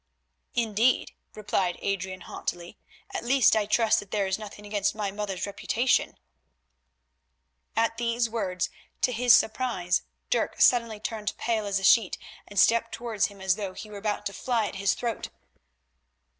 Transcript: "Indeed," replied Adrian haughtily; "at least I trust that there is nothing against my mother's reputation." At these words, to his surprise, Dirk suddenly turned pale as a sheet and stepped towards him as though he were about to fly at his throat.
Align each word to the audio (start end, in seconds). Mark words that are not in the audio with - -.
"Indeed," 0.55 1.11
replied 1.35 1.77
Adrian 1.79 2.21
haughtily; 2.21 2.75
"at 3.13 3.23
least 3.23 3.55
I 3.55 3.67
trust 3.67 3.99
that 3.99 4.09
there 4.09 4.25
is 4.25 4.39
nothing 4.39 4.65
against 4.65 4.95
my 4.95 5.11
mother's 5.11 5.45
reputation." 5.45 6.17
At 7.75 7.97
these 7.97 8.27
words, 8.27 8.71
to 9.01 9.11
his 9.11 9.31
surprise, 9.33 10.01
Dirk 10.31 10.59
suddenly 10.59 10.99
turned 10.99 11.37
pale 11.37 11.67
as 11.67 11.77
a 11.77 11.83
sheet 11.83 12.17
and 12.47 12.59
stepped 12.59 12.93
towards 12.93 13.27
him 13.27 13.41
as 13.41 13.57
though 13.57 13.73
he 13.73 13.91
were 13.91 13.97
about 13.99 14.25
to 14.25 14.33
fly 14.33 14.65
at 14.65 14.77
his 14.81 14.95
throat. 14.95 15.29